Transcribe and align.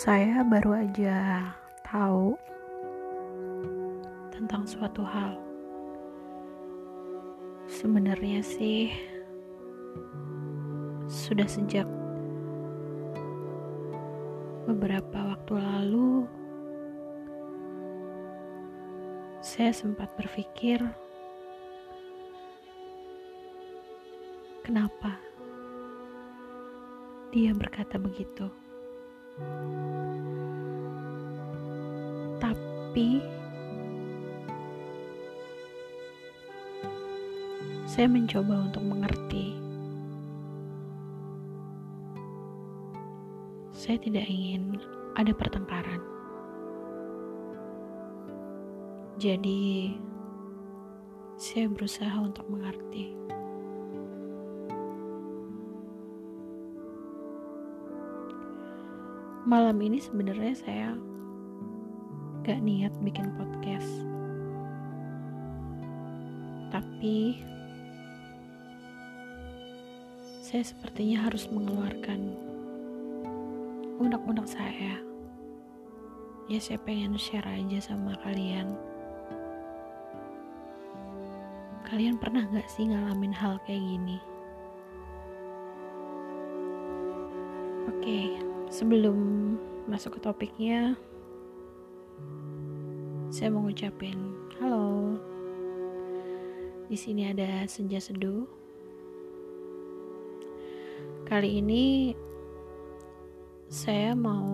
Saya 0.00 0.40
baru 0.48 0.80
aja 0.80 1.44
tahu 1.84 2.32
tentang 4.32 4.64
suatu 4.64 5.04
hal. 5.04 5.36
Sebenarnya 7.68 8.40
sih 8.40 8.96
sudah 11.04 11.44
sejak 11.44 11.84
beberapa 14.64 15.36
waktu 15.36 15.60
lalu 15.60 16.24
saya 19.44 19.68
sempat 19.76 20.08
berpikir 20.16 20.80
kenapa 24.64 25.20
dia 27.36 27.52
berkata 27.52 28.00
begitu. 28.00 28.48
Tapi 32.40 33.40
saya 37.90 38.06
mencoba 38.06 38.70
untuk 38.70 38.86
mengerti. 38.86 39.58
Saya 43.74 43.98
tidak 43.98 44.30
ingin 44.30 44.78
ada 45.18 45.34
pertengkaran. 45.34 45.98
Jadi, 49.20 49.92
saya 51.34 51.66
berusaha 51.66 52.14
untuk 52.22 52.46
mengerti. 52.46 53.12
Malam 59.50 59.82
ini 59.82 59.98
sebenarnya 59.98 60.54
saya 60.54 60.94
gak 62.46 62.62
niat 62.62 62.94
bikin 63.02 63.34
podcast. 63.34 63.90
Tapi 66.70 67.42
saya 70.38 70.62
sepertinya 70.62 71.26
harus 71.26 71.50
mengeluarkan 71.50 72.30
unek-unek 73.98 74.46
saya. 74.46 75.02
Ya 76.46 76.62
saya 76.62 76.78
pengen 76.86 77.18
share 77.18 77.42
aja 77.50 77.90
sama 77.90 78.14
kalian. 78.22 78.78
Kalian 81.90 82.22
pernah 82.22 82.46
gak 82.54 82.70
sih 82.70 82.86
ngalamin 82.86 83.34
hal 83.34 83.58
kayak 83.66 83.82
gini? 83.82 84.22
Oke 87.90 88.49
sebelum 88.80 89.60
masuk 89.92 90.16
ke 90.16 90.20
topiknya 90.24 90.96
saya 93.28 93.52
mau 93.52 93.68
ngucapin 93.68 94.16
halo. 94.56 95.20
Di 96.88 96.96
sini 96.96 97.28
ada 97.28 97.68
senja 97.68 98.00
seduh 98.00 98.48
kali 101.28 101.60
ini 101.60 102.16
saya 103.68 104.16
mau 104.16 104.48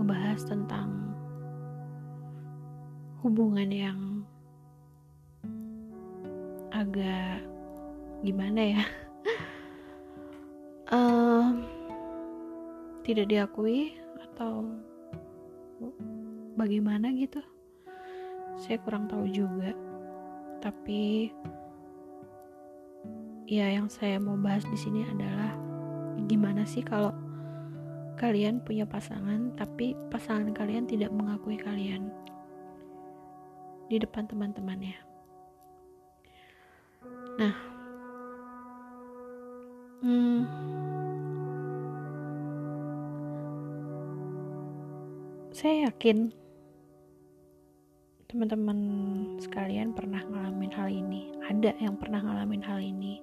ngebahas 0.00 0.40
tentang 0.48 1.12
hubungan 3.20 3.68
yang 3.68 4.00
agak 6.72 7.44
gimana 8.24 8.80
ya? 8.80 8.84
Um, 10.86 11.75
tidak 13.06 13.30
diakui 13.30 13.94
atau 14.18 14.66
bagaimana 16.58 17.14
gitu 17.14 17.38
saya 18.58 18.80
kurang 18.82 19.06
tahu 19.06 19.28
juga. 19.28 19.70
Tapi 20.64 21.30
ya 23.46 23.70
yang 23.70 23.86
saya 23.86 24.18
mau 24.18 24.34
bahas 24.34 24.66
di 24.66 24.74
sini 24.74 25.06
adalah 25.06 25.54
gimana 26.26 26.66
sih 26.66 26.82
kalau 26.82 27.14
kalian 28.18 28.64
punya 28.64 28.88
pasangan 28.88 29.54
tapi 29.54 29.94
pasangan 30.10 30.50
kalian 30.50 30.88
tidak 30.88 31.12
mengakui 31.14 31.60
kalian 31.60 32.10
di 33.86 34.02
depan 34.02 34.26
teman-temannya. 34.26 34.98
Nah 37.38 37.54
hmm, 40.02 40.40
saya 45.66 45.90
yakin 45.90 46.30
teman-teman 48.30 48.78
sekalian 49.42 49.90
pernah 49.98 50.22
ngalamin 50.22 50.70
hal 50.70 50.86
ini. 50.86 51.34
Ada 51.42 51.74
yang 51.82 51.98
pernah 51.98 52.22
ngalamin 52.22 52.62
hal 52.62 52.78
ini. 52.78 53.18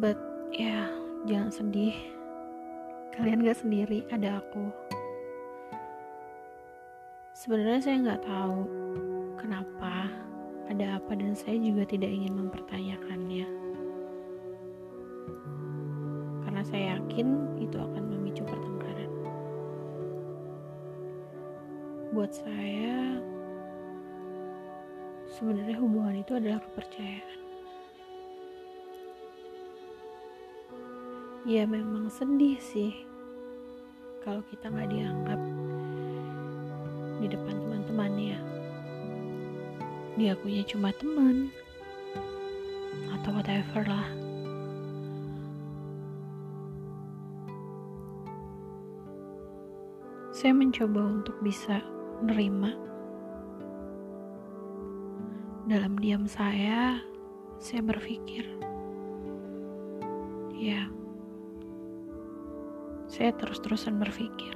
But 0.00 0.16
ya 0.56 0.88
jangan 1.28 1.52
sedih. 1.52 1.92
Kalian 3.12 3.44
gak 3.44 3.60
sendiri 3.60 4.08
ada 4.08 4.40
aku. 4.40 4.72
Sebenarnya 7.36 7.84
saya 7.84 7.96
nggak 8.00 8.24
tahu 8.24 8.60
kenapa 9.36 10.08
ada 10.72 10.96
apa 10.96 11.12
dan 11.12 11.36
saya 11.36 11.60
juga 11.60 11.84
tidak 11.84 12.08
ingin 12.08 12.40
mempertanyakannya. 12.40 13.46
Karena 16.40 16.62
saya 16.64 16.96
yakin 16.96 17.28
itu 17.60 17.76
akan 17.76 18.00
memicu 18.08 18.40
pertengkaran 18.48 18.71
buat 22.22 22.38
saya 22.38 23.18
sebenarnya 25.26 25.74
hubungan 25.74 26.22
itu 26.22 26.38
adalah 26.38 26.62
kepercayaan. 26.70 27.38
Ya 31.42 31.66
memang 31.66 32.06
sedih 32.14 32.62
sih 32.62 32.94
kalau 34.22 34.38
kita 34.54 34.70
nggak 34.70 34.94
dianggap 34.94 35.40
di 37.18 37.26
depan 37.26 37.58
teman-temannya. 37.58 38.38
Diakunya 40.14 40.62
cuma 40.62 40.94
teman 40.94 41.50
atau 43.18 43.34
whatever 43.34 43.82
lah. 43.82 44.06
Saya 50.30 50.54
mencoba 50.54 51.02
untuk 51.02 51.34
bisa 51.42 51.82
menerima. 52.22 52.70
Dalam 55.66 55.98
diam 55.98 56.30
saya, 56.30 57.02
saya 57.58 57.82
berpikir, 57.82 58.46
ya, 60.54 60.86
saya 63.10 63.34
terus-terusan 63.38 63.98
berpikir, 63.98 64.54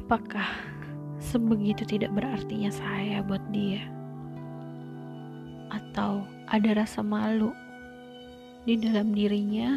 apakah 0.00 0.48
sebegitu 1.32 1.84
tidak 1.84 2.12
berartinya 2.16 2.72
saya 2.72 3.20
buat 3.20 3.44
dia? 3.52 3.84
Atau 5.68 6.24
ada 6.48 6.70
rasa 6.72 7.04
malu 7.04 7.52
di 8.64 8.80
dalam 8.80 9.12
dirinya 9.12 9.76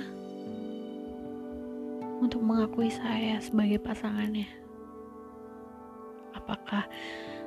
untuk 2.23 2.39
mengakui 2.43 2.91
saya 2.91 3.39
sebagai 3.43 3.79
pasangannya? 3.83 4.66
Apakah 6.67 6.91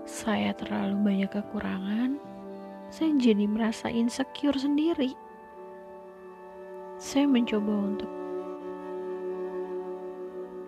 saya 0.08 0.56
terlalu 0.56 0.96
banyak 1.04 1.28
kekurangan, 1.28 2.16
saya 2.88 3.12
jadi 3.20 3.44
merasa 3.44 3.92
insecure 3.92 4.56
sendiri. 4.56 5.12
Saya 6.96 7.28
mencoba 7.28 7.68
untuk 7.68 8.08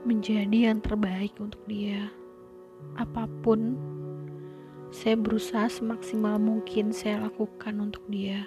menjadi 0.04 0.68
yang 0.68 0.84
terbaik 0.84 1.32
untuk 1.40 1.64
dia. 1.64 2.12
Apa 3.00 3.24
pun, 3.40 3.80
saya 4.92 5.16
berusaha 5.16 5.72
semaksimal 5.72 6.36
mungkin 6.36 6.92
saya 6.92 7.24
lakukan 7.24 7.80
untuk 7.80 8.04
dia. 8.12 8.44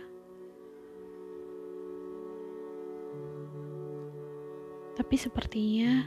Tapi 4.93 5.15
sepertinya 5.17 6.05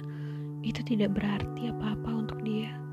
itu 0.62 0.86
tidak 0.86 1.18
berarti 1.18 1.66
apa-apa 1.74 2.10
untuk 2.14 2.38
dia. 2.46 2.87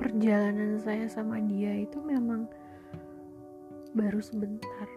Perjalanan 0.00 0.80
saya 0.80 1.04
sama 1.12 1.36
dia 1.44 1.76
itu 1.76 2.00
memang 2.00 2.48
baru 3.92 4.16
sebentar 4.24 4.88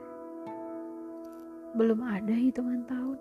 belum 1.75 2.07
ada 2.07 2.31
hitungan 2.31 2.88
tahun 2.88 3.19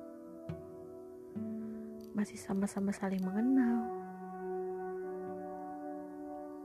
masih 2.15 2.39
sama-sama 2.39 2.95
saling 2.95 3.19
mengenal 3.27 3.91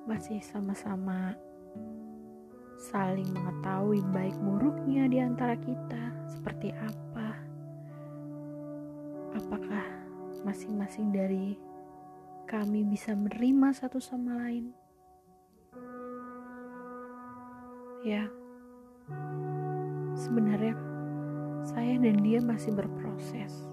masih 0.05 0.37
sama-sama 0.45 1.33
saling 2.77 3.25
mengetahui 3.33 4.05
baik 4.13 4.37
buruknya 4.37 5.09
di 5.09 5.17
antara 5.17 5.57
kita 5.57 6.13
seperti 6.29 6.69
apa. 6.77 7.33
Apakah 9.33 9.85
masing-masing 10.45 11.09
dari 11.09 11.57
kami 12.45 12.85
bisa 12.85 13.17
menerima 13.17 13.73
satu 13.73 13.97
sama 13.97 14.45
lain? 14.45 14.86
Ya, 18.05 18.29
sebenarnya 20.13 20.77
saya 21.65 21.97
dan 21.97 22.21
dia 22.21 22.37
masih 22.45 22.71
berproses. 22.77 23.67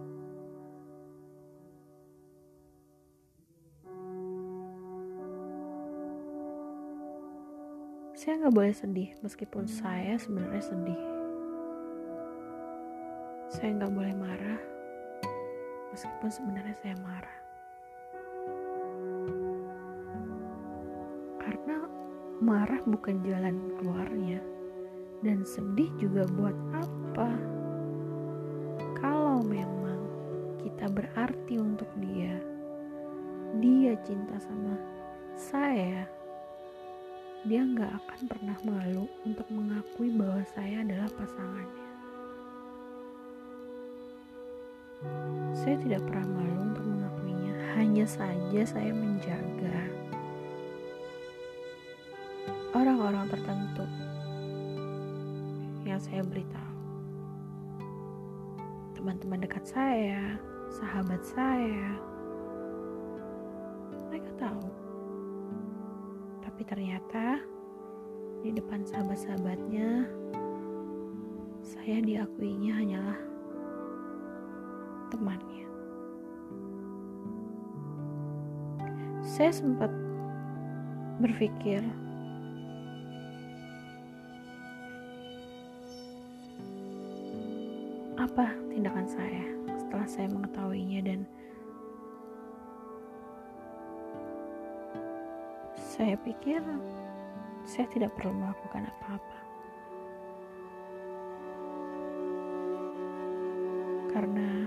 Saya 8.17 8.41
nggak 8.41 8.56
boleh 8.56 8.73
sedih, 8.73 9.12
meskipun 9.21 9.69
saya 9.69 10.17
sebenarnya 10.17 10.65
sedih. 10.65 11.03
Saya 13.53 13.77
nggak 13.77 13.93
boleh 13.93 14.15
marah, 14.17 14.61
meskipun 15.93 16.31
sebenarnya 16.32 16.73
saya 16.81 16.97
marah. 17.05 17.38
Karena 21.37 21.83
marah 22.44 22.85
bukan 22.85 23.25
jalan 23.25 23.56
keluarnya, 23.81 24.44
dan 25.25 25.41
sedih 25.49 25.88
juga 25.96 26.29
buat 26.37 26.56
apa? 26.76 27.31
Kalau 29.00 29.41
memang 29.41 30.05
kita 30.61 30.93
berarti 30.93 31.56
untuk 31.56 31.88
dia, 32.05 32.37
dia 33.64 33.96
cinta 34.05 34.37
sama 34.37 34.76
saya 35.35 36.05
dia 37.44 37.61
nggak 37.61 37.93
akan 38.00 38.20
pernah 38.25 38.56
malu 38.64 39.05
untuk 39.20 39.44
mengakui 39.52 40.08
bahwa 40.17 40.41
saya 40.56 40.81
adalah 40.81 41.12
pasangannya. 41.12 41.88
Saya 45.52 45.76
tidak 45.85 46.00
pernah 46.08 46.25
malu 46.41 46.73
untuk 46.73 46.85
mengakuinya, 46.88 47.52
hanya 47.76 48.08
saja 48.08 48.61
saya 48.64 48.96
menjaga 48.96 49.94
orang-orang 52.75 53.31
tertentu 53.31 53.87
yang 55.87 56.03
saya 56.03 56.26
beritahu. 56.26 56.75
Teman-teman 58.99 59.41
dekat 59.47 59.62
saya, 59.62 60.37
sahabat 60.69 61.23
saya, 61.23 61.94
mereka 64.11 64.31
tahu 64.37 64.67
tapi 66.55 66.71
ternyata 66.71 67.43
di 68.47 68.55
depan 68.55 68.87
sahabat-sahabatnya 68.87 70.06
saya 71.67 71.99
diakuinya 71.99 72.79
hanyalah 72.79 73.20
temannya. 75.11 75.67
Saya 79.27 79.50
sempat 79.50 79.91
berpikir 81.19 81.82
apa 88.25 88.56
tindakan 88.73 89.05
saya 89.05 89.44
setelah 89.76 90.09
saya 90.09 90.29
mengetahuinya 90.32 91.00
dan 91.05 91.21
Saya 95.94 96.19
pikir 96.26 96.59
saya 97.62 97.87
tidak 97.94 98.11
perlu 98.19 98.35
melakukan 98.35 98.82
apa-apa. 98.82 99.38
Karena 104.11 104.67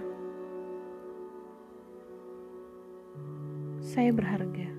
saya 3.83 4.15
berharga. 4.15 4.71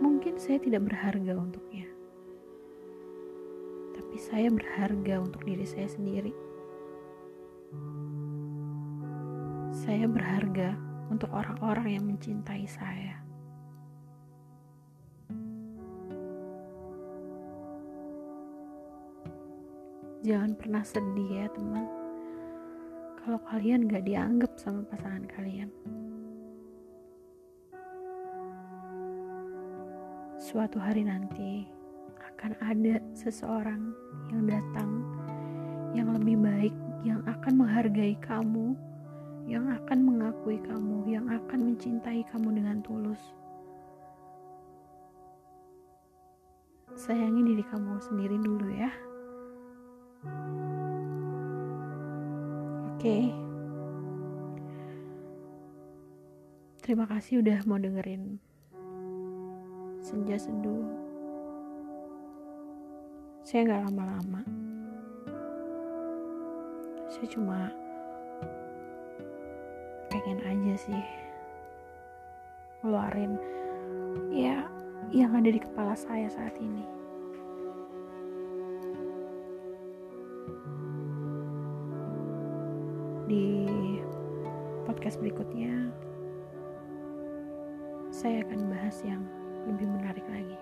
Mungkin 0.00 0.40
saya 0.40 0.56
tidak 0.64 0.88
berharga 0.88 1.36
untuknya. 1.36 1.92
Tapi 3.92 4.16
saya 4.16 4.48
berharga 4.48 5.28
untuk 5.28 5.44
diri 5.44 5.68
saya 5.68 5.92
sendiri. 5.92 6.51
Saya 9.72 10.06
berharga 10.06 10.76
untuk 11.10 11.28
orang-orang 11.32 11.98
yang 11.98 12.04
mencintai 12.06 12.64
saya. 12.68 13.22
Jangan 20.22 20.54
pernah 20.54 20.86
sedih 20.86 21.30
ya 21.34 21.46
teman 21.50 21.82
Kalau 23.18 23.42
kalian 23.42 23.90
gak 23.90 24.06
dianggap 24.06 24.54
sama 24.54 24.86
pasangan 24.86 25.26
kalian 25.26 25.66
Suatu 30.38 30.78
hari 30.78 31.02
nanti 31.02 31.66
akan 32.22 32.54
ada 32.62 33.02
seseorang 33.18 33.90
yang 34.30 34.46
datang 34.46 34.61
menghargai 37.72 38.20
kamu 38.20 38.76
Yang 39.48 39.80
akan 39.80 39.98
mengakui 40.04 40.60
kamu 40.60 41.08
Yang 41.08 41.40
akan 41.40 41.72
mencintai 41.72 42.20
kamu 42.28 42.60
dengan 42.60 42.84
tulus 42.84 43.32
Sayangi 46.92 47.40
diri 47.40 47.64
kamu 47.64 48.04
sendiri 48.04 48.36
dulu 48.36 48.68
ya. 48.68 48.92
Oke. 52.92 53.00
Okay. 53.00 53.24
Terima 56.84 57.08
kasih 57.08 57.40
udah 57.40 57.64
mau 57.64 57.80
dengerin 57.80 58.36
Senja 60.04 60.36
Seduh. 60.36 60.84
Saya 63.40 63.66
nggak 63.66 63.82
lama-lama. 63.88 64.61
Saya 67.12 67.28
cuma 67.28 67.68
pengen 70.08 70.40
aja 70.48 70.74
sih 70.80 71.04
ngeluarin 72.80 73.36
ya 74.32 74.64
yang 75.12 75.36
ada 75.36 75.52
di 75.52 75.60
kepala 75.60 75.92
saya 75.92 76.32
saat 76.32 76.56
ini. 76.56 77.02
di 83.32 83.64
podcast 84.84 85.16
berikutnya 85.16 85.88
saya 88.12 88.44
akan 88.44 88.68
bahas 88.68 89.00
yang 89.08 89.24
lebih 89.64 89.88
menarik 89.88 90.26
lagi. 90.28 90.58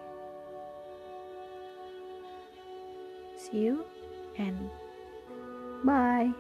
See 3.35 3.67
you 3.67 3.83
and 4.39 4.71
bye. 5.83 6.31